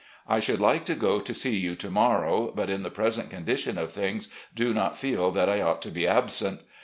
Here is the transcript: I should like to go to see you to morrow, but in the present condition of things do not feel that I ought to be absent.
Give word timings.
I 0.27 0.39
should 0.39 0.59
like 0.59 0.83
to 0.85 0.95
go 0.95 1.19
to 1.19 1.31
see 1.31 1.55
you 1.59 1.75
to 1.75 1.91
morrow, 1.91 2.51
but 2.55 2.71
in 2.71 2.81
the 2.81 2.89
present 2.89 3.29
condition 3.29 3.77
of 3.77 3.93
things 3.93 4.29
do 4.55 4.73
not 4.73 4.97
feel 4.97 5.29
that 5.29 5.47
I 5.47 5.61
ought 5.61 5.83
to 5.83 5.91
be 5.91 6.07
absent. 6.07 6.61